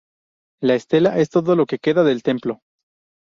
[0.63, 2.61] La estela es todo lo que queda del templo.